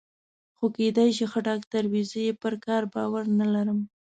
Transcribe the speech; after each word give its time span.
خو 0.57 0.65
کېدای 0.77 1.09
شي 1.17 1.25
ښه 1.31 1.39
ډاکټر 1.49 1.83
وي، 1.91 2.03
زه 2.11 2.19
یې 2.25 2.33
پر 2.41 2.53
کار 2.65 2.83
باور 2.93 3.25
نه 3.39 3.45
لرم. 3.53 3.79